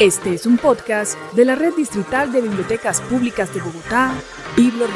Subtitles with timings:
[0.00, 4.14] Este es un podcast de la Red Distrital de Bibliotecas Públicas de Bogotá,
[4.56, 4.94] BibloRed.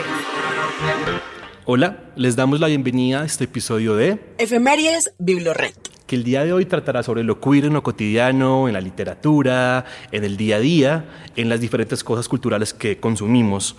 [1.66, 5.74] Hola, les damos la bienvenida a este episodio de Efemérides BibloRed.
[6.14, 9.84] Que el día de hoy tratará sobre lo queer en lo cotidiano, en la literatura,
[10.12, 11.04] en el día a día,
[11.34, 13.74] en las diferentes cosas culturales que consumimos.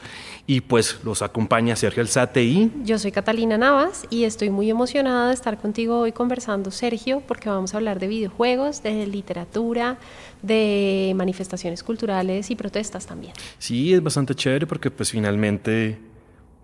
[0.46, 2.74] Y pues los acompaña Sergio Alzate y...
[2.84, 7.48] Yo soy Catalina Navas y estoy muy emocionada de estar contigo hoy conversando, Sergio, porque
[7.48, 9.98] vamos a hablar de videojuegos, de literatura,
[10.42, 13.31] de manifestaciones culturales y protestas también.
[13.59, 15.98] Sí, es bastante chévere porque pues finalmente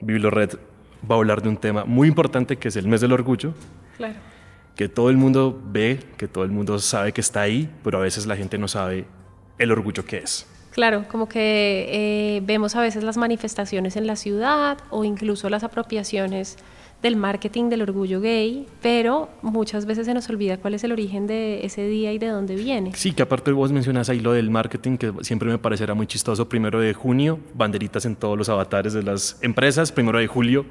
[0.01, 0.49] BibloRed
[1.09, 3.53] va a hablar de un tema muy importante que es el mes del orgullo.
[3.95, 4.19] Claro.
[4.75, 8.01] Que todo el mundo ve, que todo el mundo sabe que está ahí, pero a
[8.01, 9.05] veces la gente no sabe
[9.57, 10.47] el orgullo que es.
[10.71, 11.87] Claro, como que
[12.37, 16.57] eh, vemos a veces las manifestaciones en la ciudad o incluso las apropiaciones
[17.01, 21.25] del marketing del orgullo gay, pero muchas veces se nos olvida cuál es el origen
[21.25, 22.91] de ese día y de dónde viene.
[22.95, 26.47] Sí, que aparte vos mencionas ahí lo del marketing, que siempre me parecerá muy chistoso.
[26.47, 29.91] Primero de junio, banderitas en todos los avatares de las empresas.
[29.91, 30.65] Primero de julio,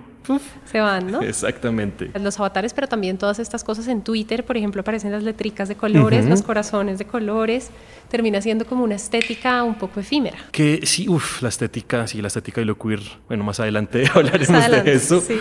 [0.64, 1.22] se van, ¿no?
[1.22, 2.10] Exactamente.
[2.20, 5.76] Los avatares, pero también todas estas cosas en Twitter, por ejemplo, aparecen las letricas de
[5.76, 7.70] colores, los corazones de colores,
[8.08, 10.38] termina siendo como una estética un poco efímera.
[10.52, 14.70] Que sí, uff, la estética, sí, la estética y lo queer, bueno, más adelante hablaremos
[14.84, 15.20] de eso.
[15.20, 15.38] Sí.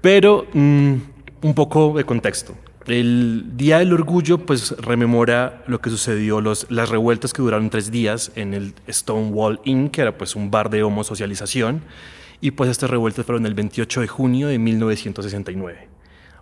[0.00, 0.94] Pero mm,
[1.42, 2.54] un poco de contexto.
[2.86, 7.92] El Día del Orgullo pues rememora lo que sucedió, los, las revueltas que duraron tres
[7.92, 11.82] días en el Stonewall Inn, que era pues un bar de homosocialización
[12.42, 15.88] y pues estas revueltas fueron el 28 de junio de 1969.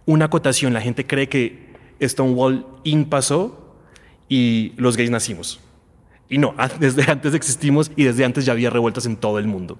[0.07, 3.77] Una acotación, la gente cree que Stonewall Inn pasó
[4.27, 5.61] y los gays nacimos.
[6.31, 9.79] Y no, desde antes existimos y desde antes ya había revueltas en todo el mundo.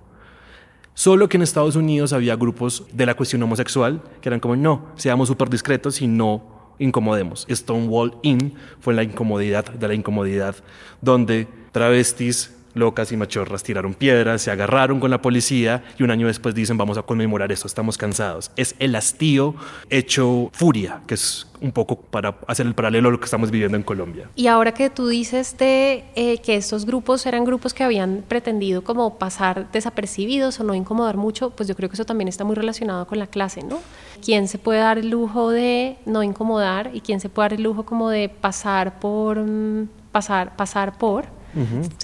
[0.93, 4.89] Solo que en Estados Unidos había grupos de la cuestión homosexual que eran como, no,
[4.97, 7.47] seamos súper discretos y no incomodemos.
[7.51, 10.57] Stonewall Inn fue la incomodidad de la incomodidad,
[11.01, 16.27] donde travestis, locas y machorras tiraron piedras, se agarraron con la policía y un año
[16.27, 18.51] después dicen vamos a conmemorar esto, estamos cansados.
[18.57, 19.55] Es el hastío
[19.89, 23.77] hecho furia, que es un poco para hacer el paralelo a lo que estamos viviendo
[23.77, 24.31] en Colombia.
[24.35, 28.83] Y ahora que tú dices de eh, que estos grupos eran grupos que habían pretendido
[28.83, 32.57] como pasar desapercibidos o no incomodar mucho, pues yo creo que eso también está muy
[32.57, 33.79] relacionado con la clase, ¿no?
[34.25, 37.63] ¿Quién se puede dar el lujo de no incomodar y quién se puede dar el
[37.63, 41.40] lujo como de pasar por mm, pasar pasar por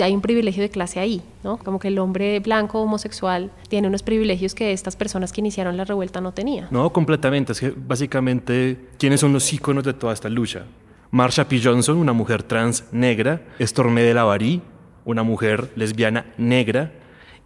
[0.01, 1.59] hay un privilegio de clase ahí, ¿no?
[1.59, 5.85] Como que el hombre blanco homosexual tiene unos privilegios que estas personas que iniciaron la
[5.85, 6.69] revuelta no tenían.
[6.71, 7.53] No, completamente.
[7.53, 10.65] Es que básicamente, ¿quiénes son los íconos de toda esta lucha?
[11.11, 11.61] Marsha P.
[11.63, 14.61] Johnson, una mujer trans negra, Stormé de la Lavary,
[15.05, 16.93] una mujer lesbiana negra,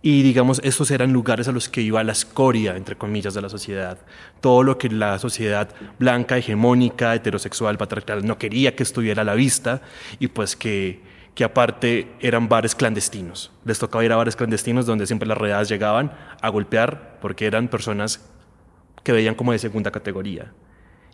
[0.03, 3.51] y digamos, estos eran lugares a los que iba la escoria, entre comillas, de la
[3.51, 3.99] sociedad.
[4.41, 5.69] Todo lo que la sociedad
[5.99, 9.83] blanca, hegemónica, heterosexual, patriarcal no quería que estuviera a la vista
[10.19, 11.03] y pues que
[11.41, 13.51] que aparte eran bares clandestinos.
[13.65, 17.69] Les tocaba ir a bares clandestinos donde siempre las redadas llegaban a golpear porque eran
[17.69, 18.29] personas
[19.03, 20.53] que veían como de segunda categoría.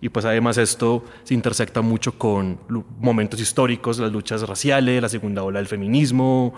[0.00, 2.58] Y pues además esto se intersecta mucho con
[2.98, 6.54] momentos históricos, las luchas raciales, la segunda ola del feminismo,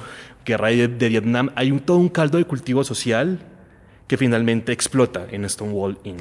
[0.47, 1.51] guerra de, Vietnam.
[1.55, 3.39] Hay un, todo un caldo de cultivo social
[4.07, 6.17] que finalmente explota en Stonewall Inn.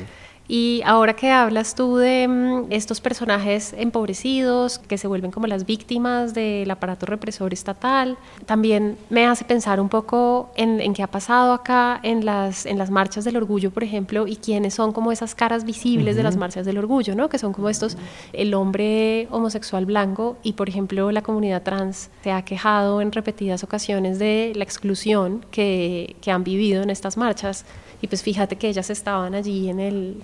[0.49, 5.65] Y ahora que hablas tú de mm, estos personajes empobrecidos que se vuelven como las
[5.65, 11.51] víctimas del aparato represor estatal, también me hace pensar un poco en, qué ha pasado
[11.51, 15.35] acá en las, en las marchas del orgullo, por ejemplo, y quiénes son como esas
[15.35, 17.27] caras visibles de las marchas del orgullo, ¿no?
[17.27, 17.97] Que son como estos,
[18.31, 23.65] el hombre homosexual blanco y, por ejemplo, la comunidad trans se ha quejado en repetidas
[23.65, 27.65] ocasiones de la exclusión que, que han vivido en estas marchas.
[28.01, 30.23] Y pues fíjate que ellas estaban allí en el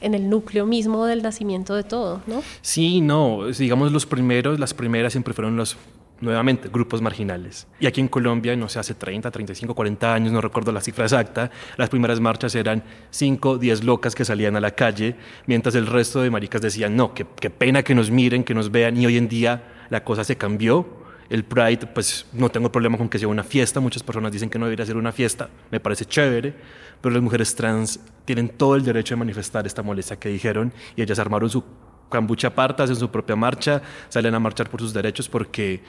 [0.00, 2.42] en el núcleo mismo del nacimiento de todo, ¿no?
[2.62, 5.76] Sí, no, digamos los primeros, las primeras siempre fueron los
[6.20, 7.66] nuevamente, grupos marginales.
[7.78, 11.04] Y aquí en Colombia, no sé, hace 30, 35, 40 años, no recuerdo la cifra
[11.04, 15.16] exacta, las primeras marchas eran 5, 10 locas que salían a la calle,
[15.46, 18.96] mientras el resto de maricas decían, no, qué, pena que nos miren, que nos vean,
[18.96, 20.99] y hoy en día la cosa se cambió.
[21.30, 24.58] El Pride, pues no tengo problema con que sea una fiesta, muchas personas dicen que
[24.58, 26.54] no debería ser una fiesta, me parece chévere,
[27.00, 30.72] pero las mujeres trans tienen todo el derecho de manifestar esta molestia que dijeron.
[30.96, 31.64] Y ellas armaron su
[32.10, 35.80] cambucha aparta, hacen su propia marcha, salen a marchar por sus derechos porque,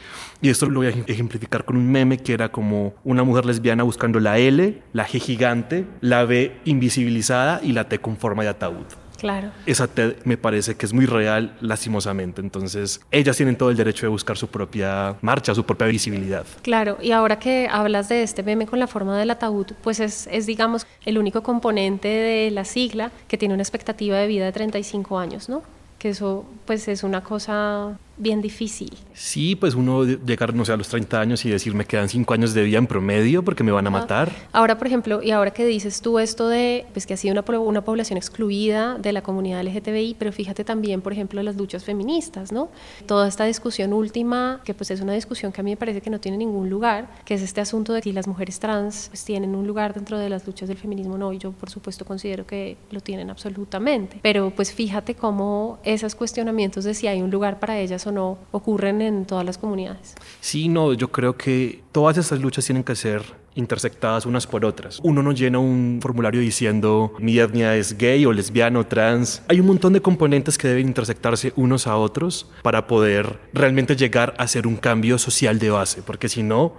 [0.42, 3.84] y esto lo voy a ejemplificar con un meme que era como una mujer lesbiana
[3.84, 8.50] buscando la L, la G gigante, la B invisibilizada y la T con forma de
[8.50, 8.86] ataúd.
[9.22, 9.52] Claro.
[9.68, 12.42] Esa TED me parece que es muy real, lastimosamente.
[12.42, 16.44] Entonces, ellas tienen todo el derecho de buscar su propia marcha, su propia visibilidad.
[16.64, 20.28] Claro, y ahora que hablas de este meme con la forma del ataúd, pues es,
[20.32, 24.54] es digamos, el único componente de la sigla que tiene una expectativa de vida de
[24.54, 25.62] 35 años, ¿no?
[26.00, 28.92] Que eso, pues, es una cosa bien difícil.
[29.14, 32.34] Sí, pues uno llegar, no sé, a los 30 años y decir me quedan 5
[32.34, 34.32] años de vida en promedio porque me van a matar.
[34.52, 37.60] Ahora, por ejemplo, y ahora que dices tú esto de pues que ha sido una,
[37.60, 42.52] una población excluida de la comunidad LGTBI, pero fíjate también, por ejemplo, las luchas feministas,
[42.52, 42.70] ¿no?
[43.06, 46.10] Toda esta discusión última, que pues es una discusión que a mí me parece que
[46.10, 49.56] no tiene ningún lugar, que es este asunto de si las mujeres trans pues, tienen
[49.56, 52.78] un lugar dentro de las luchas del feminismo, no, y yo por supuesto considero que
[52.92, 54.20] lo tienen absolutamente.
[54.22, 58.38] Pero pues fíjate cómo esos cuestionamientos de si hay un lugar para ellas o no
[58.52, 60.16] ocurren en todas las comunidades.
[60.40, 63.24] Sí, no, yo creo que todas estas luchas tienen que ser
[63.56, 65.00] intersectadas unas por otras.
[65.04, 69.44] Uno no llena un formulario diciendo mi etnia es gay o lesbiano, trans.
[69.48, 74.34] Hay un montón de componentes que deben intersectarse unos a otros para poder realmente llegar
[74.38, 76.74] a hacer un cambio social de base, porque si no,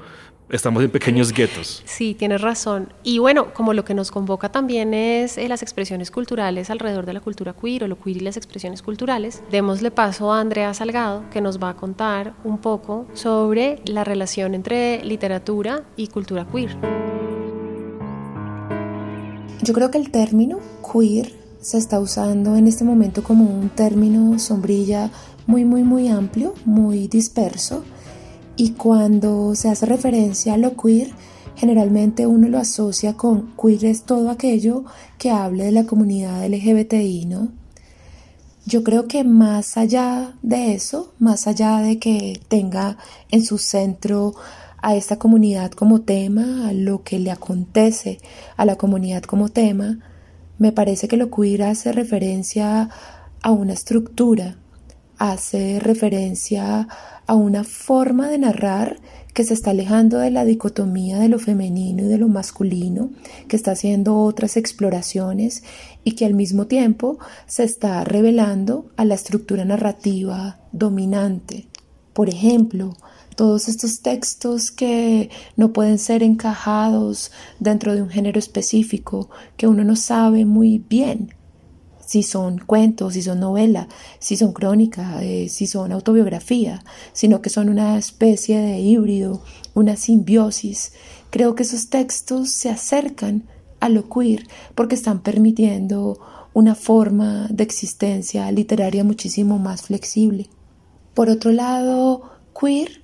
[0.52, 1.82] estamos en pequeños guetos.
[1.86, 2.92] Sí, tienes razón.
[3.02, 7.14] Y bueno, como lo que nos convoca también es eh, las expresiones culturales alrededor de
[7.14, 11.24] la cultura queer o lo queer y las expresiones culturales, démosle paso a Andrea Salgado,
[11.30, 16.76] que nos va a contar un poco sobre la relación entre literatura y cultura queer.
[19.62, 20.60] Yo creo que el término
[20.92, 25.10] queer se está usando en este momento como un término sombrilla
[25.46, 27.84] muy, muy, muy amplio, muy disperso
[28.62, 31.10] y cuando se hace referencia a lo queer,
[31.56, 34.84] generalmente uno lo asocia con queer es todo aquello
[35.18, 37.48] que hable de la comunidad LGBTI, ¿no?
[38.64, 42.98] Yo creo que más allá de eso, más allá de que tenga
[43.32, 44.32] en su centro
[44.80, 48.20] a esta comunidad como tema, a lo que le acontece
[48.56, 49.98] a la comunidad como tema,
[50.58, 52.90] me parece que lo queer hace referencia
[53.42, 54.56] a una estructura,
[55.18, 56.86] hace referencia
[57.32, 59.00] a una forma de narrar
[59.32, 63.08] que se está alejando de la dicotomía de lo femenino y de lo masculino,
[63.48, 65.62] que está haciendo otras exploraciones
[66.04, 71.68] y que al mismo tiempo se está revelando a la estructura narrativa dominante.
[72.12, 72.98] Por ejemplo,
[73.34, 79.84] todos estos textos que no pueden ser encajados dentro de un género específico, que uno
[79.84, 81.32] no sabe muy bien
[82.12, 83.88] si son cuentos, si son novela,
[84.18, 89.42] si son crónica, eh, si son autobiografía, sino que son una especie de híbrido,
[89.72, 90.92] una simbiosis.
[91.30, 93.44] Creo que esos textos se acercan
[93.80, 96.20] a lo queer porque están permitiendo
[96.52, 100.50] una forma de existencia literaria muchísimo más flexible.
[101.14, 102.30] Por otro lado,
[102.60, 103.00] queer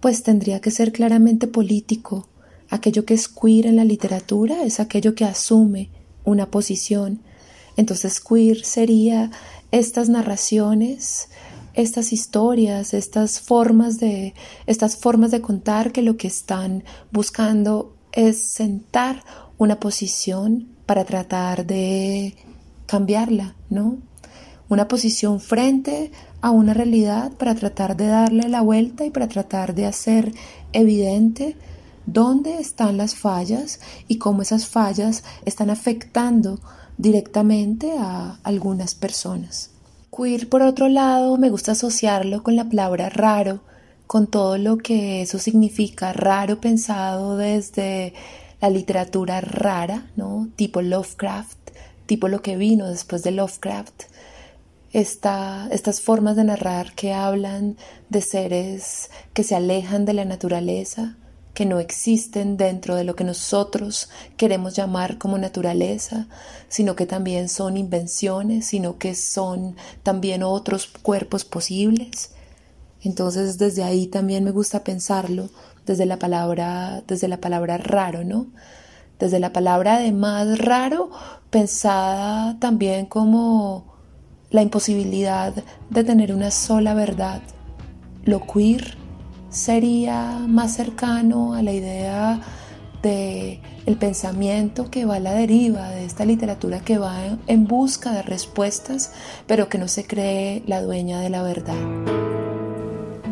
[0.00, 2.26] pues tendría que ser claramente político.
[2.68, 5.90] Aquello que es queer en la literatura es aquello que asume
[6.24, 7.20] una posición,
[7.76, 9.30] entonces queer sería
[9.70, 11.28] estas narraciones,
[11.74, 14.34] estas historias, estas formas de
[14.66, 19.24] estas formas de contar que lo que están buscando es sentar
[19.58, 22.36] una posición para tratar de
[22.86, 23.98] cambiarla, ¿no?
[24.68, 29.74] Una posición frente a una realidad para tratar de darle la vuelta y para tratar
[29.74, 30.32] de hacer
[30.72, 31.56] evidente
[32.06, 36.60] dónde están las fallas y cómo esas fallas están afectando
[36.96, 39.70] directamente a algunas personas.
[40.16, 43.60] Queer, por otro lado, me gusta asociarlo con la palabra raro,
[44.06, 48.14] con todo lo que eso significa, raro pensado desde
[48.60, 50.48] la literatura rara, ¿no?
[50.56, 51.58] Tipo Lovecraft,
[52.06, 54.04] tipo lo que vino después de Lovecraft.
[54.92, 57.76] estas formas de narrar que hablan
[58.08, 61.16] de seres que se alejan de la naturaleza,
[61.54, 66.26] que no existen dentro de lo que nosotros queremos llamar como naturaleza,
[66.68, 72.32] sino que también son invenciones, sino que son también otros cuerpos posibles.
[73.02, 75.48] Entonces desde ahí también me gusta pensarlo
[75.86, 78.48] desde la palabra desde la palabra raro, ¿no?
[79.20, 81.10] Desde la palabra además raro
[81.50, 83.94] pensada también como
[84.50, 85.54] la imposibilidad
[85.90, 87.42] de tener una sola verdad.
[88.24, 89.03] Lo queer
[89.54, 92.40] sería más cercano a la idea
[93.02, 98.12] de el pensamiento que va a la deriva de esta literatura que va en busca
[98.12, 99.12] de respuestas,
[99.46, 102.33] pero que no se cree la dueña de la verdad.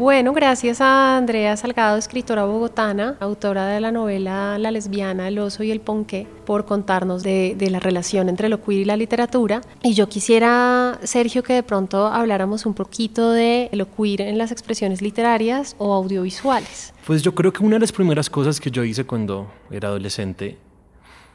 [0.02, 5.62] Bueno, gracias a Andrea Salgado, escritora bogotana, autora de la novela La lesbiana, el oso
[5.62, 9.60] y el ponqué, por contarnos de, la relación entre lo queer y la literatura.
[9.80, 14.50] Y yo quisiera, Sergio, que de pronto habláramos un poquito de lo queer en las
[14.50, 16.92] expresiones literarias o audiovisuales.
[17.06, 20.58] Pues yo creo que una de las primeras cosas que yo hice cuando era adolescente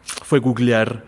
[0.03, 1.05] fue googlear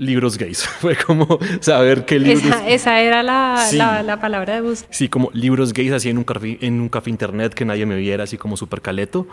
[0.00, 0.66] libros gays.
[0.80, 2.56] Fue como saber qué libros.
[2.66, 4.92] Esa, era la, la, palabra de búsqueda.
[4.92, 7.96] Sí, como libros gays así en un café, en un café internet que nadie me
[7.96, 9.28] viera, así como súper caleto.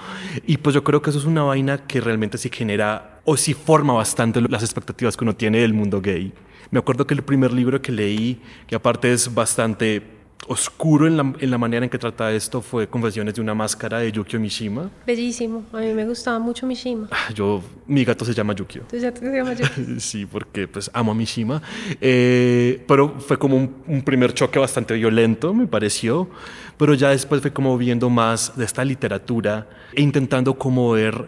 [0.46, 3.54] Y pues yo creo que eso es una vaina que realmente sí genera o sí
[3.54, 6.34] forma bastante las expectativas que uno tiene del mundo gay.
[6.70, 10.17] Me acuerdo que el primer libro que leí, que aparte es bastante
[10.48, 14.00] oscuro en la, en la, manera en que trata esto fue Confesiones de una máscara
[14.00, 14.90] de Yukio Mishima.
[15.06, 17.08] Bellísimo, a mí me gustaba mucho Mishima.
[17.12, 18.84] Ah, yo, mi gato se llama Yukio.
[18.90, 20.00] ¿Tu gato se llama Yukio?
[20.00, 21.62] sí, porque pues amo a Mishima.
[22.00, 26.30] Eh, pero fue como un, un, primer choque bastante violento, me pareció.
[26.78, 31.28] Pero ya después fue como viendo más de esta literatura e intentando como ver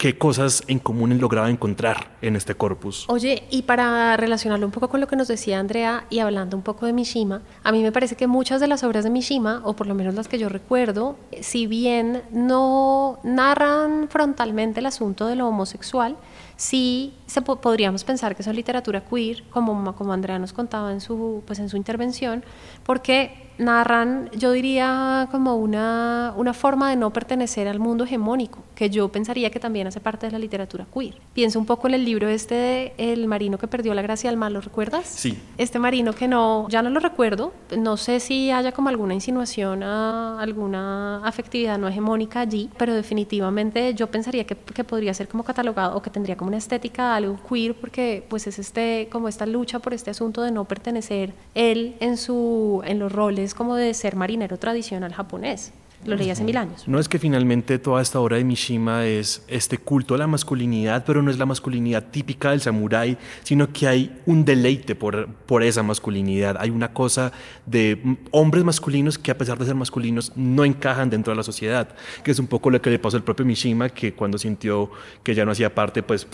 [0.00, 3.04] qué cosas en común lograba encontrar en este corpus.
[3.10, 6.62] Oye, y para relacionarlo un poco con lo que nos decía Andrea y hablando un
[6.62, 9.76] poco de Mishima, a mí me parece que muchas de las obras de Mishima, o
[9.76, 15.36] por lo menos las que yo recuerdo, si bien no narran frontalmente el asunto de
[15.36, 16.16] lo homosexual,
[16.56, 21.42] sí se podríamos pensar que son literatura queer, como, como Andrea nos contaba en su,
[21.46, 22.42] pues en su intervención,
[22.84, 28.90] porque narran, yo diría, como una, una forma de no pertenecer al mundo hegemónico, que
[28.90, 31.14] yo pensaría que también hace parte de la literatura queer.
[31.34, 34.36] Pienso un poco en el libro este de El marino que perdió la gracia al
[34.36, 35.06] mal, ¿lo recuerdas?
[35.06, 35.38] Sí.
[35.58, 39.82] Este marino que no, ya no lo recuerdo, no sé si haya como alguna insinuación
[39.82, 45.44] a alguna afectividad no hegemónica allí, pero definitivamente yo pensaría que, que podría ser como
[45.44, 49.46] catalogado o que tendría como una estética algo queer, porque pues es este, como esta
[49.46, 53.94] lucha por este asunto de no pertenecer él en, su, en los roles como de
[53.94, 55.72] ser marinero tradicional japonés.
[56.06, 56.88] Lo leí hace mil años.
[56.88, 61.04] No es que finalmente toda esta obra de Mishima es este culto a la masculinidad,
[61.04, 65.62] pero no es la masculinidad típica del samurái, sino que hay un deleite por, por
[65.62, 66.56] esa masculinidad.
[66.58, 67.32] Hay una cosa
[67.66, 71.88] de hombres masculinos que a pesar de ser masculinos no encajan dentro de la sociedad,
[72.24, 74.90] que es un poco lo que le pasó al propio Mishima, que cuando sintió
[75.22, 76.26] que ya no hacía parte, pues...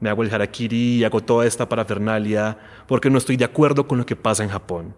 [0.00, 3.98] me hago el harakiri y hago toda esta parafernalia porque no estoy de acuerdo con
[3.98, 4.94] lo que pasa en Japón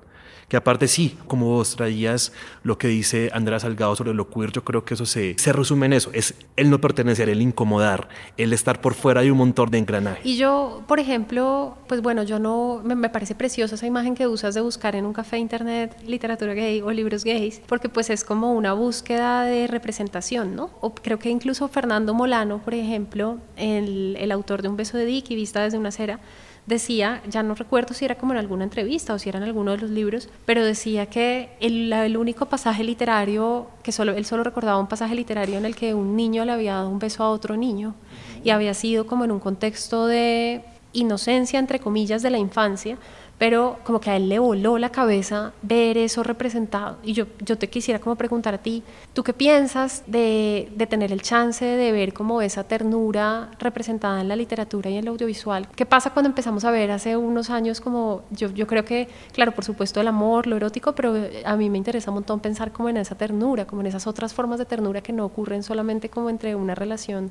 [0.48, 2.32] que aparte sí, como vos traías
[2.62, 5.86] lo que dice Andrea Salgado sobre lo queer, yo creo que eso se, se resume
[5.86, 9.70] en eso, es el no pertenecer, el incomodar, el estar por fuera de un montón
[9.70, 10.20] de engranaje.
[10.24, 14.26] Y yo, por ejemplo, pues bueno, yo no, me, me parece preciosa esa imagen que
[14.26, 18.24] usas de buscar en un café internet literatura gay o libros gays, porque pues es
[18.24, 20.70] como una búsqueda de representación, ¿no?
[20.80, 25.04] O creo que incluso Fernando Molano, por ejemplo, el, el autor de Un beso de
[25.04, 26.20] Dick y Vista desde una cera,
[26.66, 29.72] decía, ya no recuerdo si era como en alguna entrevista o si era en alguno
[29.72, 34.44] de los libros, pero decía que el, el, único pasaje literario, que solo, él solo
[34.44, 37.30] recordaba un pasaje literario en el que un niño le había dado un beso a
[37.30, 37.94] otro niño
[38.42, 42.96] y había sido como en un contexto de inocencia, entre comillas, de la infancia,
[43.38, 46.98] pero como que a él le voló la cabeza ver eso representado.
[47.02, 51.12] Y yo, yo te quisiera como preguntar a ti, ¿tú qué piensas de, de, tener
[51.12, 55.68] el chance de ver como esa ternura representada en la literatura y en el audiovisual?
[55.74, 59.52] ¿Qué pasa cuando empezamos a ver hace unos años como, yo, yo creo que, claro,
[59.52, 61.14] por supuesto el amor, lo erótico, pero
[61.44, 64.32] a mí me interesa un montón pensar como en esa ternura, como en esas otras
[64.32, 67.30] formas de ternura que no ocurren solamente como entre una relación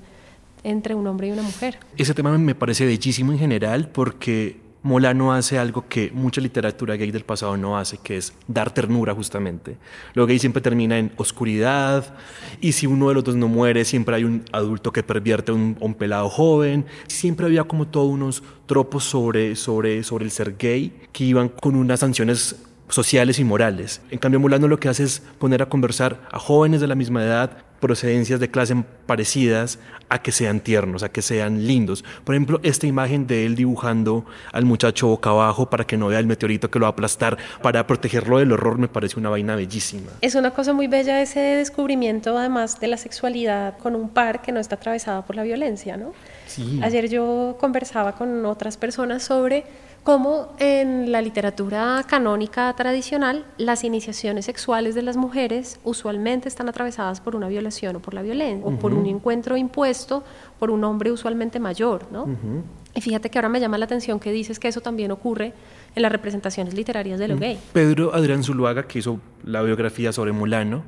[0.63, 1.77] entre un hombre y una mujer.
[1.97, 7.09] Ese tema me parece bellísimo en general porque Molano hace algo que mucha literatura gay
[7.09, 9.77] del pasado no hace, que es dar ternura justamente.
[10.13, 12.13] Lo gay siempre termina en oscuridad
[12.59, 15.55] y si uno de los dos no muere, siempre hay un adulto que pervierte a
[15.55, 16.85] un, pelado joven.
[17.07, 21.75] Siempre había como todos unos tropos sobre, sobre, sobre el ser gay que iban con
[21.75, 22.57] unas sanciones
[22.89, 24.01] sociales y morales.
[24.11, 27.23] En cambio, Molano lo que hace es poner a conversar a jóvenes de la misma
[27.23, 32.05] edad, procedencias de clase parecidas, a que sean tiernos, a que sean lindos.
[32.23, 36.19] Por ejemplo, esta imagen de él dibujando al muchacho boca abajo para que no vea
[36.19, 39.57] el meteorito que lo va a aplastar, para protegerlo del horror, me parece una vaina
[39.57, 40.11] bellísima.
[40.21, 44.53] Es una cosa muy bella ese descubrimiento, además de la sexualidad con un par que
[44.53, 46.13] no está atravesada por la violencia, ¿no?
[46.47, 46.79] Sí.
[46.81, 49.65] Ayer yo conversaba con otras personas sobre
[50.03, 57.21] cómo en la literatura canónica tradicional las iniciaciones sexuales de las mujeres usualmente están atravesadas
[57.21, 58.75] por una violación o por la violencia, uh -huh.
[58.75, 60.23] o por un encuentro impuesto
[60.59, 62.23] por un hombre usualmente mayor, ¿no?
[62.23, 62.61] Uh -huh.
[62.95, 65.53] Y fíjate que ahora me llama la atención que dices que eso también ocurre
[65.95, 67.57] en las representaciones literarias de lo gay.
[67.71, 70.83] Pedro Adrián Zuluaga, que hizo la biografía sobre Molano,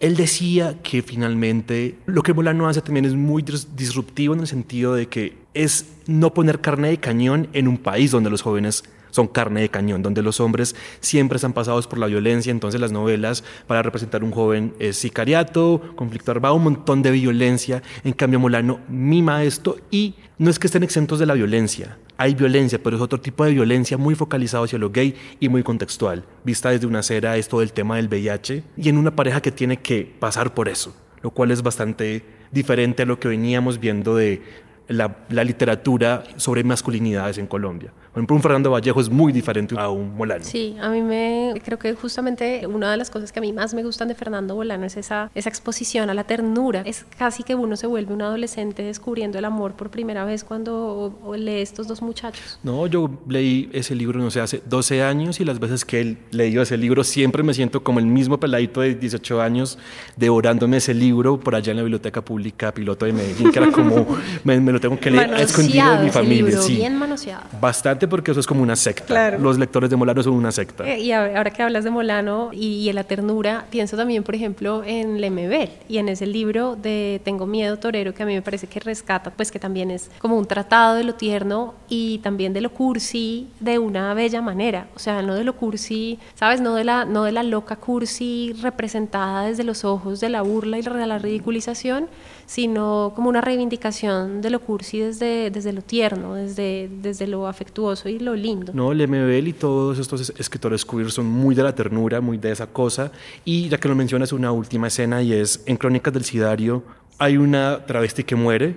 [0.00, 3.44] él decía que finalmente lo que Molano hace también es muy
[3.76, 8.10] disruptivo en el sentido de que es no poner carne de cañón en un país
[8.10, 12.06] donde los jóvenes son carne de cañón, donde los hombres siempre están pasados por la
[12.06, 17.10] violencia, entonces las novelas para representar un joven es sicariato, conflicto armado, un montón de
[17.10, 21.98] violencia, en cambio Molano mima esto y no es que estén exentos de la violencia,
[22.20, 25.62] hay violencia, pero es otro tipo de violencia muy focalizado hacia lo gay y muy
[25.62, 29.50] contextual, vista desde una acera esto del tema del VIH y en una pareja que
[29.50, 32.22] tiene que pasar por eso, lo cual es bastante
[32.52, 34.42] diferente a lo que veníamos viendo de
[34.86, 37.90] la, la literatura sobre masculinidades en Colombia.
[38.12, 40.44] Por ejemplo, un Fernando Vallejo es muy diferente a un Molano.
[40.44, 43.72] Sí, a mí me creo que justamente una de las cosas que a mí más
[43.72, 46.82] me gustan de Fernando Bolano es esa, esa exposición a la ternura.
[46.84, 51.16] Es casi que uno se vuelve un adolescente descubriendo el amor por primera vez cuando
[51.36, 52.58] lee estos dos muchachos.
[52.64, 56.16] No, yo leí ese libro, no sé, hace 12 años y las veces que he
[56.32, 59.78] leído ese libro siempre me siento como el mismo peladito de 18 años
[60.16, 64.06] devorándome ese libro por allá en la Biblioteca Pública Piloto de Medellín, que era como,
[64.44, 66.46] me, lo tengo que leer escondido de mi familia.
[66.46, 66.76] Libro, sí.
[66.76, 67.44] Bien manoseado.
[67.60, 69.38] Bastante porque eso es como una secta.
[69.38, 70.86] Los lectores de Molano son una secta.
[70.88, 74.82] Eh, y ahora que hablas de Molano y, en la ternura, pienso también, por ejemplo,
[74.84, 78.66] en Lemebel y en ese libro de Tengo miedo torero que a mí me parece
[78.66, 82.60] que rescata, pues que también es como un tratado de lo tierno y también de
[82.60, 84.88] lo cursi de una bella manera.
[84.94, 86.60] O sea, no de lo cursi, ¿sabes?
[86.60, 90.78] No de la, no de la loca cursi representada desde los ojos de la burla
[90.78, 92.08] y de la ridiculización,
[92.50, 98.08] sino como una reivindicación de lo cursi desde, desde lo tierno, desde, desde lo afectuoso
[98.08, 98.72] y lo lindo.
[98.74, 102.66] No, Lemebel y todos estos escritores queer son muy de la ternura, muy de esa
[102.66, 103.12] cosa.
[103.44, 106.82] Y ya que lo mencionas, una última escena y es en Crónicas del Sidario
[107.18, 108.74] hay una travesti que muere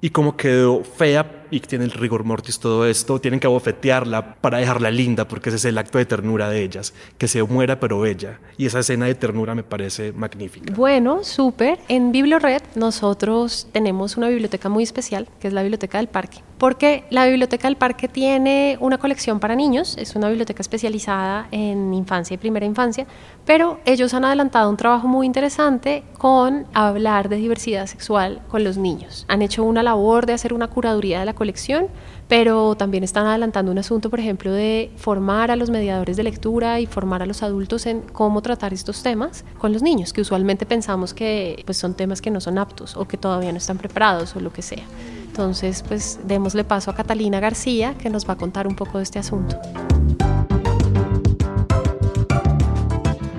[0.00, 4.58] y como quedó fea y tiene el rigor mortis todo esto, tienen que abofetearla para
[4.58, 8.00] dejarla linda, porque ese es el acto de ternura de ellas, que se muera pero
[8.00, 8.38] bella.
[8.56, 10.72] Y esa escena de ternura me parece magnífica.
[10.74, 11.78] Bueno, súper.
[11.88, 17.04] En BiblioRed nosotros tenemos una biblioteca muy especial, que es la Biblioteca del Parque, porque
[17.10, 22.34] la Biblioteca del Parque tiene una colección para niños, es una biblioteca especializada en infancia
[22.34, 23.06] y primera infancia,
[23.44, 28.76] pero ellos han adelantado un trabajo muy interesante con hablar de diversidad sexual con los
[28.76, 29.24] niños.
[29.28, 31.86] Han hecho una labor de hacer una curaduría de la colección,
[32.28, 36.80] pero también están adelantando un asunto, por ejemplo, de formar a los mediadores de lectura
[36.80, 40.66] y formar a los adultos en cómo tratar estos temas con los niños, que usualmente
[40.66, 44.36] pensamos que pues, son temas que no son aptos o que todavía no están preparados
[44.36, 44.84] o lo que sea.
[45.28, 49.04] Entonces, pues démosle paso a Catalina García, que nos va a contar un poco de
[49.04, 49.56] este asunto.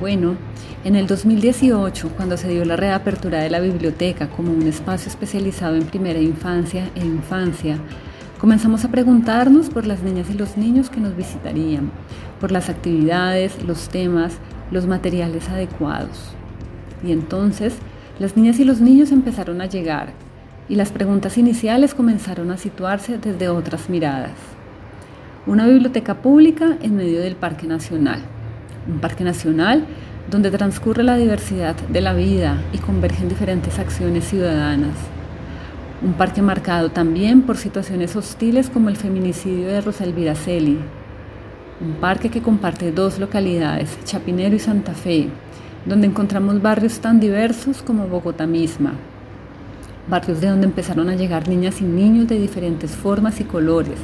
[0.01, 0.35] Bueno,
[0.83, 5.75] en el 2018, cuando se dio la reapertura de la biblioteca como un espacio especializado
[5.75, 7.77] en primera infancia e infancia,
[8.39, 11.91] comenzamos a preguntarnos por las niñas y los niños que nos visitarían,
[12.39, 14.33] por las actividades, los temas,
[14.71, 16.31] los materiales adecuados.
[17.03, 17.75] Y entonces,
[18.17, 20.13] las niñas y los niños empezaron a llegar
[20.67, 24.33] y las preguntas iniciales comenzaron a situarse desde otras miradas.
[25.45, 28.40] Una biblioteca pública en medio del Parque Nacional.
[28.87, 29.85] Un parque nacional
[30.29, 34.95] donde transcurre la diversidad de la vida y convergen diferentes acciones ciudadanas.
[36.03, 40.79] Un parque marcado también por situaciones hostiles como el feminicidio de Rosa Elvira Celi.
[41.79, 45.29] Un parque que comparte dos localidades, Chapinero y Santa Fe,
[45.85, 48.93] donde encontramos barrios tan diversos como Bogotá misma.
[50.07, 53.99] Barrios de donde empezaron a llegar niñas y niños de diferentes formas y colores.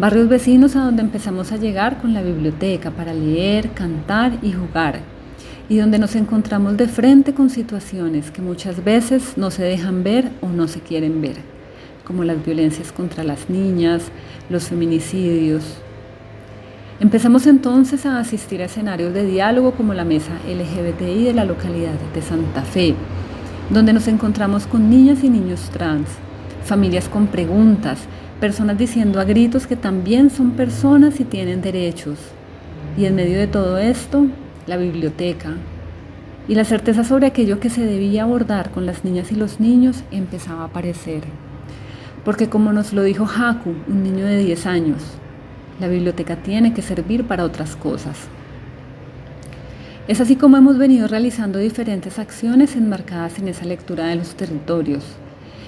[0.00, 5.00] Barrios vecinos a donde empezamos a llegar con la biblioteca para leer, cantar y jugar
[5.68, 10.30] y donde nos encontramos de frente con situaciones que muchas veces no se dejan ver
[10.40, 11.36] o no se quieren ver,
[12.06, 14.04] como las violencias contra las niñas,
[14.48, 15.64] los feminicidios.
[16.98, 21.92] Empezamos entonces a asistir a escenarios de diálogo como la mesa LGBTI de la localidad
[22.14, 22.94] de Santa Fe,
[23.68, 26.08] donde nos encontramos con niñas y niños trans,
[26.64, 27.98] familias con preguntas,
[28.40, 32.18] personas diciendo a gritos que también son personas y tienen derechos.
[32.96, 34.26] Y en medio de todo esto,
[34.66, 35.54] la biblioteca,
[36.48, 40.02] y la certeza sobre aquello que se debía abordar con las niñas y los niños
[40.10, 41.22] empezaba a aparecer.
[42.24, 45.02] Porque como nos lo dijo Haku, un niño de 10 años,
[45.78, 48.16] la biblioteca tiene que servir para otras cosas.
[50.08, 55.04] Es así como hemos venido realizando diferentes acciones enmarcadas en esa lectura de los territorios.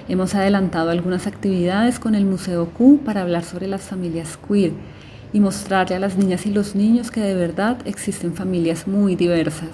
[0.08, 4.72] Hemos adelantado algunas actividades con el Museo Q para hablar sobre las familias queer
[5.32, 9.70] y mostrarle a las niñas y los niños que de verdad existen familias muy diversas.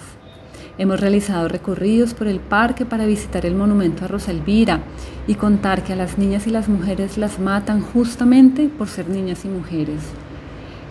[0.76, 4.80] Hemos realizado recorridos por el parque para visitar el monumento a Rosa Elvira
[5.26, 9.46] y contar que a las niñas y las mujeres las matan justamente por ser niñas
[9.46, 10.02] y mujeres.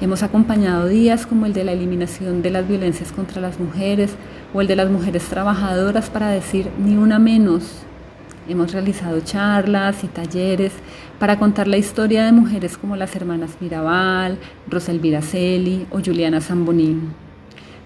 [0.01, 4.15] Hemos acompañado días como el de la eliminación de las violencias contra las mujeres
[4.53, 7.86] o el de las mujeres trabajadoras para decir ni una menos.
[8.49, 10.71] Hemos realizado charlas y talleres
[11.19, 14.37] para contar la historia de mujeres como las hermanas Mirabal,
[14.69, 17.13] Rosa Elvira Celi o Juliana Zambonín,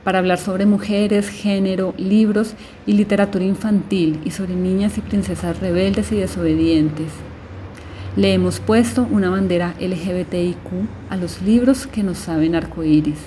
[0.03, 2.53] para hablar sobre mujeres, género, libros
[2.85, 7.07] y literatura infantil y sobre niñas y princesas rebeldes y desobedientes.
[8.15, 10.67] Le hemos puesto una bandera LGBTIQ
[11.09, 13.19] a los libros que nos saben arcoíris.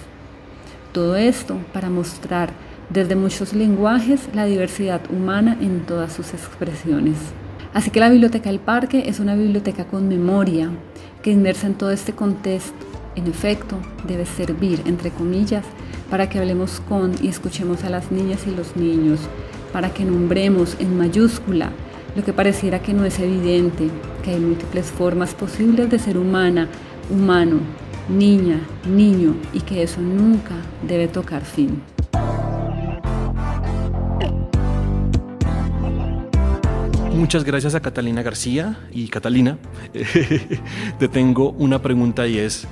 [0.93, 2.53] Todo esto para mostrar
[2.91, 7.17] desde muchos lenguajes la diversidad humana en todas sus expresiones.
[7.73, 10.71] Así que la Biblioteca del Parque es una biblioteca con memoria
[11.23, 12.75] que inmersa en todo este contexto,
[13.17, 15.65] en efecto, debe servir, entre comillas,
[16.11, 19.21] para que hablemos con y escuchemos a las niñas y los niños,
[19.73, 21.71] para que nombremos en mayúscula
[22.15, 23.89] lo que pareciera que no es evidente,
[24.23, 26.69] que hay múltiples formas posibles de ser humana,
[27.11, 27.59] humano,
[28.09, 30.55] niña, niño y que eso nunca
[30.87, 31.94] debe tocar fin.
[37.15, 39.57] Muchas gracias a Catalina García y Catalina.
[40.99, 42.67] Te tengo una pregunta y es,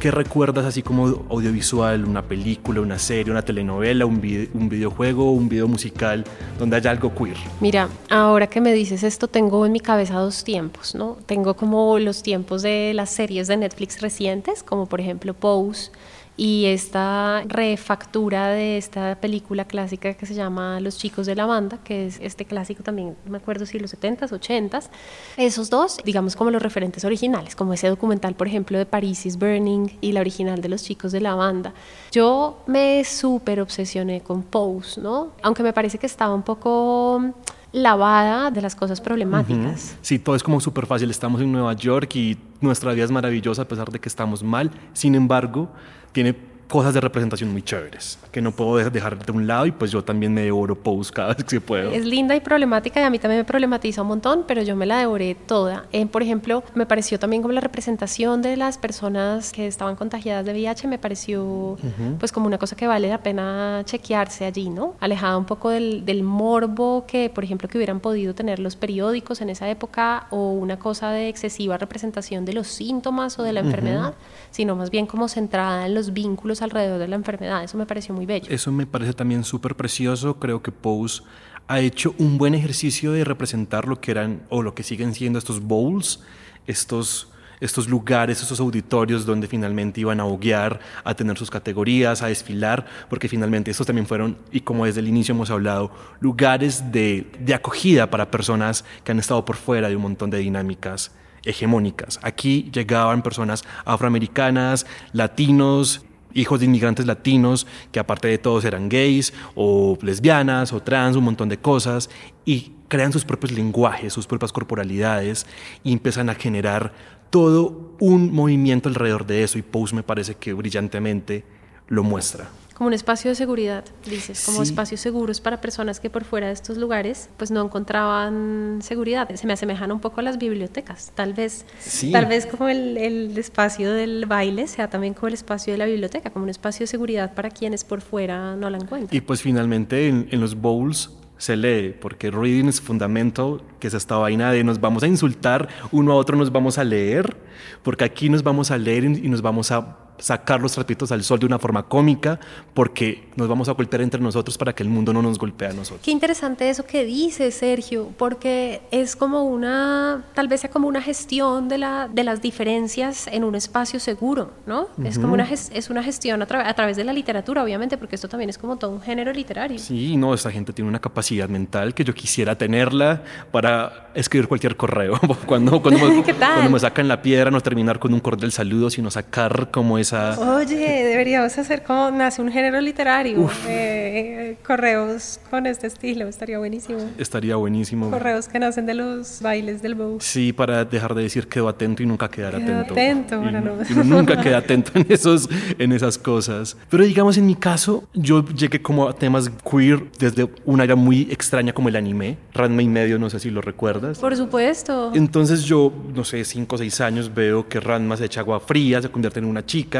[0.00, 4.20] ¿qué recuerdas así como audiovisual, una película, una serie, una telenovela, un,
[4.54, 6.24] un videojuego, un video musical
[6.58, 7.36] donde haya algo queer?
[7.60, 11.16] Mira, ahora que me dices esto, tengo en mi cabeza dos tiempos, ¿no?
[11.24, 15.92] Tengo como los tiempos de las series de Netflix recientes, como por ejemplo Pose
[16.36, 21.78] y esta refactura de esta película clásica que se llama Los chicos de la banda,
[21.82, 24.88] que es este clásico también, me acuerdo si los 70s, 80s,
[25.36, 29.38] esos dos, digamos como los referentes originales, como ese documental, por ejemplo, de Paris is
[29.38, 31.72] Burning y la original de Los chicos de la banda.
[32.12, 35.32] Yo me súper obsesioné con Pose, ¿no?
[35.42, 37.32] Aunque me parece que estaba un poco
[37.72, 39.96] lavada de las cosas problemáticas.
[40.00, 41.10] Sí, todo es como súper fácil.
[41.10, 44.70] Estamos en Nueva York y nuestra vida es maravillosa a pesar de que estamos mal.
[44.94, 45.68] Sin embargo,
[46.16, 46.34] tiene
[46.68, 50.04] cosas de representación muy chéveres que no puedo dejar de un lado y pues yo
[50.04, 51.90] también me devoro Pose cada vez que puedo.
[51.90, 54.84] Es linda y problemática y a mí también me problematiza un montón, pero yo me
[54.84, 55.86] la devoré toda.
[55.92, 60.44] Eh, por ejemplo, me pareció también como la representación de las personas que estaban contagiadas
[60.44, 61.78] de VIH, me pareció
[62.18, 64.94] pues como una cosa que vale la pena chequearse allí, ¿no?
[65.00, 69.40] Alejada un poco del, del morbo que, por ejemplo, que hubieran podido tener los periódicos
[69.40, 73.60] en esa época o una cosa de excesiva representación de los síntomas o de la
[73.60, 74.14] enfermedad,
[74.50, 77.62] sino más bien como centrada en los vínculos alrededor de la enfermedad.
[77.62, 78.46] Eso me pareció muy bello.
[78.50, 80.38] Eso me parece también súper precioso.
[80.38, 81.22] Creo que Pose
[81.68, 85.38] ha hecho un buen ejercicio de representar lo que eran o lo que siguen siendo
[85.38, 86.20] estos bowls,
[86.66, 87.28] estos
[87.60, 92.86] estos lugares, estos auditorios donde finalmente iban a hoguear, a tener sus categorías, a desfilar,
[93.08, 95.90] porque finalmente estos también fueron, y como desde el inicio hemos hablado,
[96.20, 100.38] lugares de, de acogida para personas que han estado por fuera de un montón de
[100.38, 101.12] dinámicas
[101.44, 102.18] hegemónicas.
[102.22, 106.04] Aquí llegaban personas afroamericanas, latinos,
[106.36, 111.24] hijos de inmigrantes latinos que aparte de todos eran gays o lesbianas o trans, un
[111.24, 112.10] montón de cosas,
[112.44, 115.46] y crean sus propios lenguajes, sus propias corporalidades
[115.82, 116.92] y empiezan a generar
[117.30, 121.44] todo un movimiento alrededor de eso y Pose me parece que brillantemente
[121.88, 122.48] lo muestra.
[122.76, 126.52] Como un espacio de seguridad, dices, como espacios seguros para personas que por fuera de
[126.52, 129.34] estos lugares pues no encontraban seguridad.
[129.34, 131.64] Se me asemejan un poco a las bibliotecas, tal vez,
[132.12, 135.86] tal vez como el, el, espacio del baile sea también como el espacio de la
[135.86, 139.16] biblioteca, como un espacio de seguridad para quienes por fuera no la encuentran.
[139.16, 143.94] Y pues finalmente en, en los bowls se lee, porque reading es fundamental, que es
[143.94, 147.38] esta vaina de nos vamos a insultar, uno a otro nos vamos a leer,
[147.82, 151.38] porque aquí nos vamos a leer y nos vamos a sacar los trapitos al sol
[151.38, 152.38] de una forma cómica
[152.74, 155.72] porque nos vamos a golpear entre nosotros para que el mundo no nos golpee a
[155.72, 156.00] nosotros.
[156.04, 161.02] Qué interesante eso que dice Sergio, porque es como una, tal vez sea como una
[161.02, 164.88] gestión de, la, de las diferencias en un espacio seguro, ¿no?
[165.04, 168.28] Es como una, es una gestión a, a, través de la literatura, obviamente, porque esto
[168.28, 169.78] también es como todo un género literario.
[169.78, 174.76] Sí, no, esta gente tiene una capacidad mental que yo quisiera tenerla para escribir cualquier
[174.76, 175.18] correo.
[175.46, 179.10] cuando, cuando, me, cuando me sacan la piedra, no terminar con un cordial saludo, sino
[179.10, 185.86] sacar como es Oye, deberíamos hacer como nace un género literario, eh, correos con este
[185.86, 186.98] estilo, estaría buenísimo.
[187.18, 188.10] Estaría buenísimo.
[188.10, 190.18] Correos que nacen de los bailes del bow.
[190.20, 192.92] Sí, para dejar de decir quedo atento y nunca quedar atento.
[192.92, 193.42] atento,
[193.90, 196.76] y, nunca queda atento en, esos, en esas cosas.
[196.90, 201.22] Pero digamos, en mi caso, yo llegué como a temas queer desde una era muy
[201.30, 204.18] extraña como el anime, Ranma y medio, no sé si lo recuerdas.
[204.18, 205.12] Por supuesto.
[205.14, 209.02] Entonces yo, no sé, cinco o seis años veo que Ranma se echa agua fría,
[209.02, 209.95] se convierte en una chica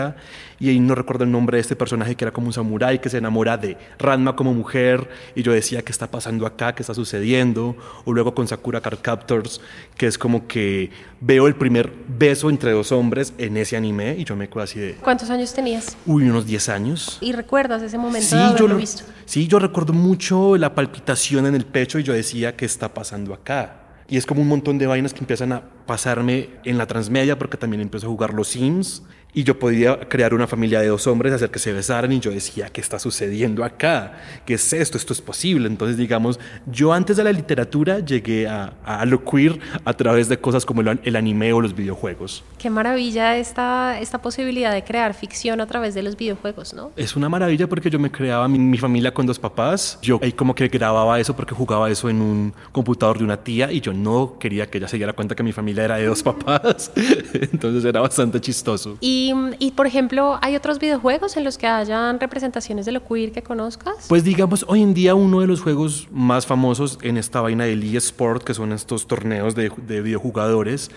[0.58, 3.08] y ahí no recuerdo el nombre de este personaje que era como un samurái que
[3.08, 6.94] se enamora de Ranma como mujer y yo decía qué está pasando acá, qué está
[6.94, 9.60] sucediendo o luego con Sakura Card Captors
[9.96, 14.24] que es como que veo el primer beso entre dos hombres en ese anime y
[14.24, 15.96] yo me quedo así de ¿Cuántos años tenías?
[16.06, 17.18] Uy, unos 10 años.
[17.20, 19.04] ¿Y recuerdas ese momento sí, de yo lo, visto?
[19.24, 23.34] Sí, yo recuerdo mucho la palpitación en el pecho y yo decía qué está pasando
[23.34, 27.38] acá y es como un montón de vainas que empiezan a pasarme en la transmedia
[27.38, 29.02] porque también empezó a jugar los Sims
[29.36, 32.30] y yo podía crear una familia de dos hombres, hacer que se besaran y yo
[32.30, 34.14] decía, ¿qué está sucediendo acá?
[34.46, 34.96] ¿Qué es esto?
[34.96, 35.68] Esto es posible.
[35.68, 40.38] Entonces, digamos, yo antes de la literatura llegué a, a lo queer a través de
[40.38, 42.44] cosas como el, el, anime o los videojuegos.
[42.58, 46.92] Qué maravilla esta, esta posibilidad de crear ficción a través de los videojuegos, ¿no?
[46.96, 49.98] Es una maravilla porque yo me creaba mi, mi familia con dos papás.
[50.00, 53.70] Yo ahí como que grababa eso porque jugaba eso en un computador de una tía
[53.70, 56.22] y yo no quería que ella se diera cuenta que mi familia era de dos
[56.22, 56.90] papás.
[57.34, 58.96] Entonces era bastante chistoso.
[59.02, 59.15] Y
[59.58, 63.42] y, por ejemplo, ¿hay otros videojuegos en los que hayan representaciones de lo queer que
[63.42, 64.06] conozcas?
[64.08, 67.82] Pues digamos, hoy en día uno de los juegos más famosos en esta vaina del
[67.96, 70.90] eSport, que son estos torneos de, de videojugadores,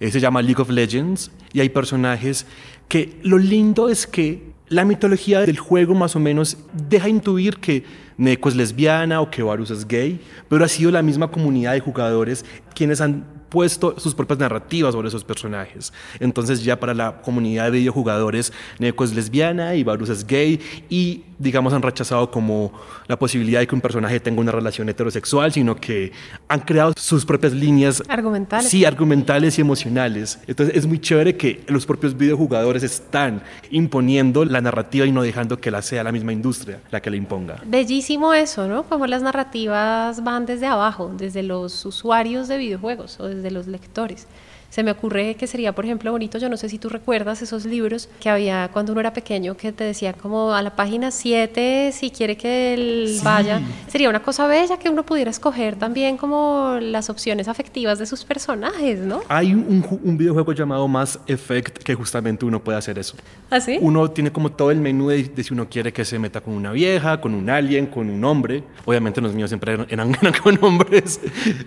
[0.00, 2.46] eh, se llama League of Legends y hay personajes
[2.88, 7.84] que lo lindo es que la mitología del juego más o menos deja intuir que
[8.16, 11.80] Neko es lesbiana o que Varus es gay, pero ha sido la misma comunidad de
[11.80, 15.92] jugadores quienes han puesto sus propias narrativas sobre esos personajes.
[16.18, 20.58] Entonces ya para la comunidad de videojugadores, Neko es lesbiana y Varus es gay
[20.90, 22.72] y digamos han rechazado como
[23.06, 26.10] la posibilidad de que un personaje tenga una relación heterosexual, sino que
[26.48, 28.68] han creado sus propias líneas argumentales.
[28.68, 30.40] Sí, argumentales y emocionales.
[30.48, 33.40] Entonces es muy chévere que los propios videojugadores están
[33.70, 37.16] imponiendo la narrativa y no dejando que la sea la misma industria la que la
[37.16, 37.62] imponga.
[37.64, 38.82] Bellísimo eso, ¿no?
[38.82, 43.68] Como las narrativas van desde abajo, desde los usuarios de videojuegos o desde de los
[43.68, 44.26] lectores.
[44.74, 47.64] Se me ocurre que sería, por ejemplo, bonito, yo no sé si tú recuerdas esos
[47.64, 51.92] libros que había cuando uno era pequeño, que te decía como a la página 7,
[51.92, 53.60] si quiere que él vaya.
[53.86, 58.24] Sería una cosa bella que uno pudiera escoger también como las opciones afectivas de sus
[58.24, 59.20] personajes, ¿no?
[59.28, 63.14] Hay un, un videojuego llamado Mass Effect que justamente uno puede hacer eso.
[63.50, 63.78] ¿Ah, sí?
[63.80, 66.52] Uno tiene como todo el menú de, de, si uno quiere que se meta con
[66.52, 68.64] una vieja, con un alien, con un hombre.
[68.86, 69.86] Obviamente los míos siempre eran,
[70.20, 71.20] eran con hombres,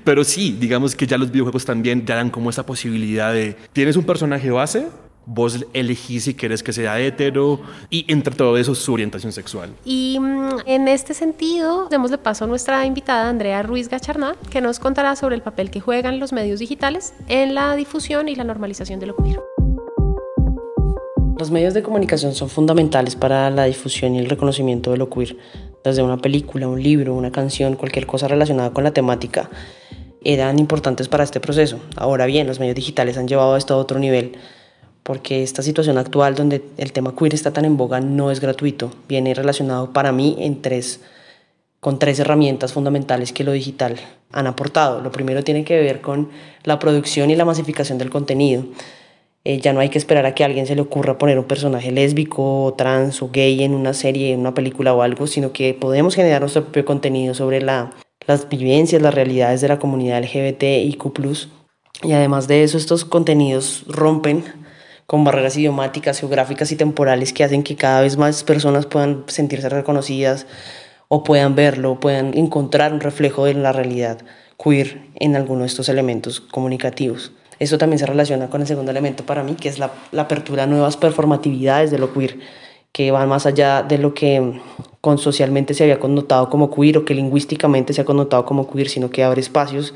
[0.04, 3.96] pero sí, digamos que ya los videojuegos también ya dan como esa posibilidad de, tienes
[3.96, 4.88] un personaje base,
[5.28, 9.70] vos elegís si quieres que sea hetero y entre todo eso su orientación sexual.
[9.86, 14.80] Y mm, en este sentido, démosle paso a nuestra invitada Andrea Ruiz Gacharná, que nos
[14.80, 19.00] contará sobre el papel que juegan los medios digitales en la difusión y la normalización
[19.00, 19.40] de lo queer.
[21.38, 25.38] Los medios de comunicación son fundamentales para la difusión y el reconocimiento de lo queer,
[25.84, 29.50] desde una película, un libro, una canción, cualquier cosa relacionada con la temática
[30.24, 31.80] eran importantes para este proceso.
[31.96, 34.38] Ahora bien, los medios digitales han llevado esto a otro nivel
[35.08, 38.92] porque esta situación actual donde el tema queer está tan en boga no es gratuito,
[39.08, 41.00] viene relacionado para mí en tres,
[41.80, 43.96] con tres herramientas fundamentales que lo digital
[44.34, 45.00] han aportado.
[45.00, 46.28] Lo primero tiene que ver con
[46.66, 48.66] la producción y la masificación del contenido.
[49.46, 51.46] Eh, ya no hay que esperar a que a alguien se le ocurra poner un
[51.46, 55.74] personaje lésbico, trans o gay en una serie, en una película o algo, sino que
[55.74, 57.92] podemos generar nuestro propio contenido sobre la
[58.28, 61.12] las vivencias, las realidades de la comunidad LGBT y Q+.
[62.04, 64.44] Y además de eso, estos contenidos rompen
[65.08, 69.70] con barreras idiomáticas, geográficas y temporales que hacen que cada vez más personas puedan sentirse
[69.70, 70.46] reconocidas
[71.08, 74.20] o puedan verlo, puedan encontrar un reflejo de la realidad
[74.62, 77.32] queer en alguno de estos elementos comunicativos.
[77.60, 80.64] Esto también se relaciona con el segundo elemento para mí, que es la, la apertura
[80.64, 82.38] a nuevas performatividades de lo queer,
[82.92, 84.60] que van más allá de lo que
[85.02, 88.90] con socialmente se había connotado como queer o que lingüísticamente se ha connotado como queer,
[88.90, 89.94] sino que abre espacios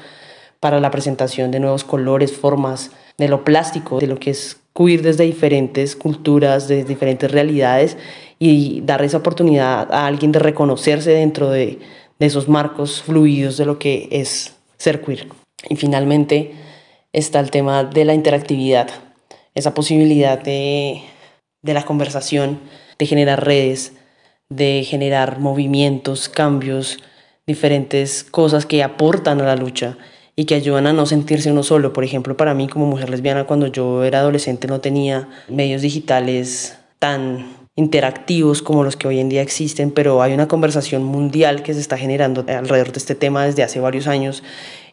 [0.60, 5.01] para la presentación de nuevos colores, formas, de lo plástico, de lo que es queer
[5.01, 7.97] desde diferentes culturas, desde diferentes realidades
[8.39, 11.80] y dar esa oportunidad a alguien de reconocerse dentro de,
[12.19, 15.27] de esos marcos fluidos de lo que es ser queer.
[15.69, 16.54] Y finalmente
[17.13, 18.89] está el tema de la interactividad,
[19.54, 21.01] esa posibilidad de,
[21.62, 22.60] de la conversación,
[23.02, 23.94] de generar redes,
[24.50, 27.00] de generar movimientos, cambios,
[27.48, 29.98] diferentes cosas que aportan a la lucha
[30.36, 31.94] y que ayudan a no sentirse uno solo.
[31.94, 36.78] Por ejemplo, para mí como mujer lesbiana, cuando yo era adolescente no tenía medios digitales
[37.00, 41.74] tan interactivos como los que hoy en día existen, pero hay una conversación mundial que
[41.74, 44.44] se está generando alrededor de este tema desde hace varios años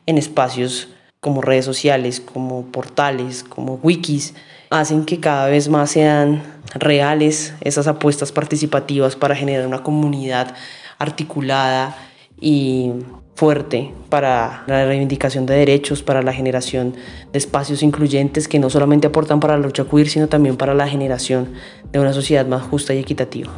[0.06, 0.88] en espacios
[1.20, 4.32] como redes sociales, como portales, como wikis,
[4.70, 6.42] hacen que cada vez más sean
[6.74, 10.54] reales esas apuestas participativas para generar una comunidad
[10.98, 11.96] articulada
[12.40, 12.92] y
[13.34, 16.94] fuerte para la reivindicación de derechos, para la generación
[17.32, 20.88] de espacios incluyentes que no solamente aportan para la lucha queer, sino también para la
[20.88, 21.52] generación
[21.92, 23.50] de una sociedad más justa y equitativa.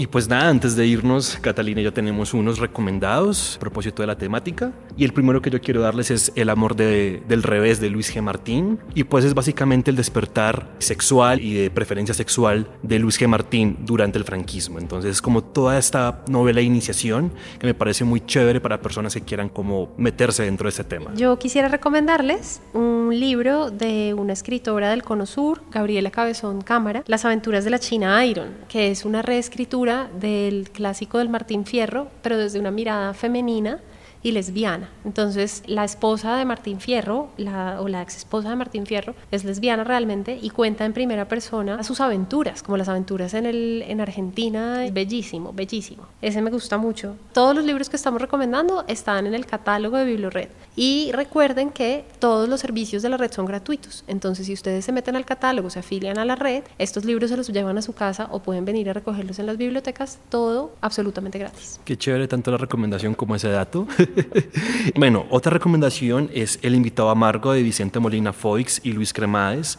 [0.00, 4.06] Y pues nada, antes de irnos, Catalina y yo tenemos unos recomendados a propósito de
[4.06, 4.72] la temática.
[4.96, 8.22] Y el primero que yo quiero darles es El amor del revés de Luis G.
[8.22, 8.78] Martín.
[8.94, 13.28] Y pues es básicamente el despertar sexual y de preferencia sexual de Luis G.
[13.28, 14.78] Martín durante el franquismo.
[14.78, 19.12] Entonces es como toda esta novela de iniciación que me parece muy chévere para personas
[19.12, 21.12] que quieran como meterse dentro de ese tema.
[21.14, 27.26] Yo quisiera recomendarles un libro de una escritora del Cono Sur, Gabriela Cabezón Cámara, Las
[27.26, 32.38] aventuras de la China Iron, que es una reescritura del clásico del Martín Fierro, pero
[32.38, 33.80] desde una mirada femenina
[34.22, 34.88] y lesbiana.
[35.04, 39.44] Entonces, la esposa de Martín Fierro, la, o la ex esposa de Martín Fierro, es
[39.44, 44.00] lesbiana realmente y cuenta en primera persona sus aventuras, como las aventuras en, el, en
[44.00, 44.84] Argentina.
[44.92, 46.06] Bellísimo, bellísimo.
[46.20, 47.16] Ese me gusta mucho.
[47.32, 50.48] Todos los libros que estamos recomendando están en el catálogo de Biblored.
[50.76, 54.04] Y recuerden que todos los servicios de la red son gratuitos.
[54.06, 57.36] Entonces, si ustedes se meten al catálogo, se afilian a la red, estos libros se
[57.36, 61.38] los llevan a su casa o pueden venir a recogerlos en las bibliotecas, todo absolutamente
[61.38, 61.80] gratis.
[61.84, 63.86] Qué chévere tanto la recomendación como ese dato.
[64.96, 69.78] bueno, otra recomendación es El invitado amargo de Vicente Molina Foix y Luis Cremades.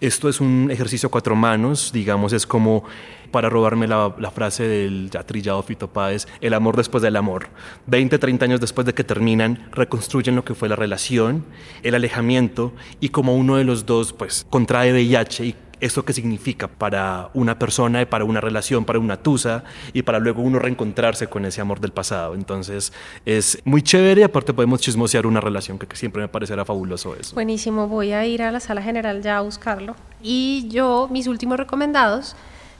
[0.00, 2.84] Esto es un ejercicio a cuatro manos, digamos, es como
[3.30, 7.48] para robarme la, frase del ya trillado Fito Páez, el amor después del amor.
[7.86, 11.44] 20, 30 años después de que terminan, reconstruyen lo que fue la relación,
[11.82, 16.68] el alejamiento y como uno de los dos pues contrae VIH y eso que significa
[16.68, 21.44] para una persona, para una relación, para una tusa y para luego uno reencontrarse con
[21.44, 22.34] ese amor del pasado.
[22.34, 22.92] Entonces
[23.24, 27.34] es muy chévere y aparte podemos chismosear una relación que, siempre me parecerá fabuloso eso.
[27.34, 29.96] Buenísimo, voy a ir a la sala general ya a buscarlo.
[30.22, 32.36] Y yo, mis últimos recomendados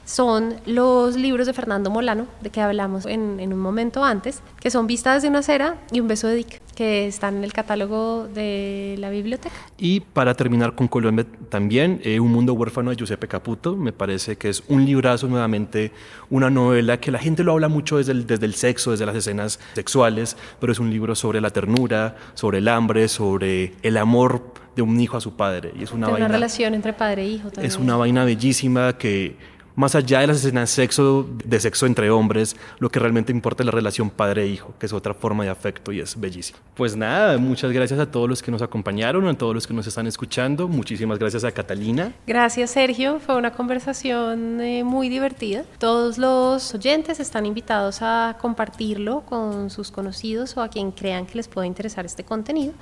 [0.09, 4.87] son los libros de Fernando Molano, de que hablamos en, un momento antes, que son
[4.87, 8.95] Vistas de una cera y Un beso de Dick, que están en el catálogo de
[8.97, 9.53] la biblioteca.
[9.77, 14.35] Y para terminar con Colombia también, eh, Un mundo huérfano de Giuseppe Caputo, me parece
[14.35, 15.91] que es un librazo nuevamente,
[16.31, 19.15] una novela que la gente lo habla mucho desde el, desde el sexo, desde las
[19.15, 24.53] escenas sexuales, pero es un libro sobre la ternura, sobre el hambre, sobre el amor
[24.75, 25.71] de un hijo a su padre.
[25.79, 27.67] Y es una, una relación entre padre e hijo también.
[27.67, 32.11] Es una vaina bellísima que más allá de las escenas de sexo, de sexo entre
[32.11, 35.93] hombres, lo que realmente importa es la relación padre-hijo, que es otra forma de afecto
[35.93, 36.59] y es bellísimo.
[36.75, 39.87] Pues nada, muchas gracias a todos los que nos acompañaron, a todos los que nos
[39.87, 40.67] están escuchando.
[40.67, 42.11] Muchísimas gracias a Catalina.
[42.27, 43.21] Gracias, Sergio.
[43.21, 45.63] Fue una conversación eh, muy divertida.
[45.77, 51.35] Todos los oyentes están invitados a compartirlo con sus conocidos o a quien crean que
[51.35, 52.73] les pueda interesar este contenido.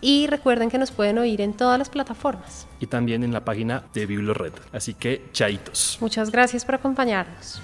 [0.00, 2.66] Y recuerden que nos pueden oír en todas las plataformas.
[2.80, 4.52] Y también en la página de Biblored.
[4.72, 5.98] Así que, chaitos.
[6.00, 7.60] Muchas gracias por acompañarnos.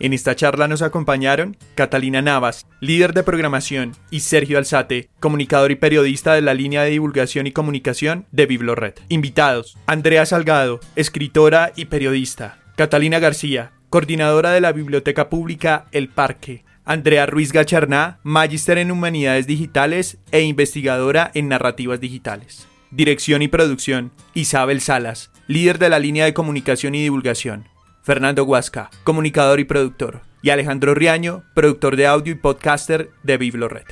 [0.00, 5.74] En esta charla nos acompañaron Catalina Navas, líder de programación, y Sergio Alzate, comunicador y
[5.74, 8.94] periodista de la línea de divulgación y comunicación de Biblored.
[9.08, 16.64] Invitados, Andrea Salgado, escritora y periodista, Catalina García, coordinadora de la Biblioteca Pública El Parque,
[16.84, 22.68] Andrea Ruiz Gacharná, magíster en Humanidades Digitales e investigadora en Narrativas Digitales.
[22.90, 27.66] Dirección y producción, Isabel Salas, líder de la línea de comunicación y divulgación.
[28.02, 30.20] Fernando Huasca, comunicador y productor.
[30.40, 33.86] Y Alejandro Riaño, productor de audio y podcaster de Biblored.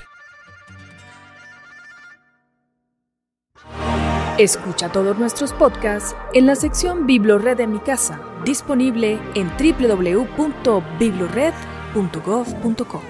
[4.39, 13.01] Escucha todos nuestros podcasts en la sección Biblored de mi casa, disponible en www.biblored.com www.gov.co.